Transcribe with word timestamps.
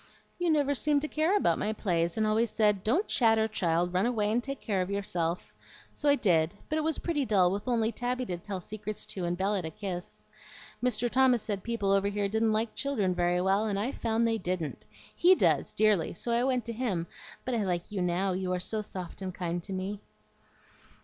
"You 0.39 0.49
never 0.49 0.73
seemed 0.73 1.03
to 1.03 1.07
care 1.07 1.37
about 1.37 1.59
my 1.59 1.73
plays, 1.73 2.17
and 2.17 2.25
always 2.25 2.49
said, 2.49 2.83
'Don't 2.83 3.07
chatter, 3.07 3.47
child; 3.47 3.93
run 3.93 4.07
away 4.07 4.31
and 4.31 4.43
take 4.43 4.59
care 4.59 4.81
of 4.81 4.89
yourself.' 4.89 5.53
So 5.93 6.09
I 6.09 6.15
did; 6.15 6.55
but 6.69 6.79
it 6.79 6.83
was 6.83 6.97
pretty 6.97 7.23
dull, 7.23 7.51
with 7.51 7.67
only 7.67 7.91
Tabby 7.91 8.25
to 8.25 8.37
tell 8.39 8.61
secrets 8.61 9.05
to 9.05 9.25
and 9.25 9.37
Bella 9.37 9.61
to 9.61 9.69
kiss. 9.69 10.25
Mr. 10.83 11.07
Thomas 11.07 11.43
said 11.43 11.61
people 11.61 11.91
over 11.91 12.07
here 12.07 12.27
didn't 12.27 12.51
like 12.51 12.73
children 12.73 13.13
very 13.13 13.41
well, 13.41 13.65
and 13.67 13.77
I 13.77 13.91
found 13.91 14.27
they 14.27 14.39
didn't. 14.39 14.87
HE 15.15 15.35
does, 15.35 15.71
dearly, 15.71 16.15
so 16.15 16.31
I 16.31 16.43
went 16.45 16.65
to 16.65 16.73
him; 16.73 17.05
but 17.45 17.53
I 17.53 17.63
like 17.63 17.91
you 17.91 18.01
now, 18.01 18.31
you 18.31 18.51
are 18.53 18.59
so 18.59 18.81
soft 18.81 19.21
and 19.21 19.31
kind 19.35 19.61
to 19.61 19.71
me." 19.71 19.99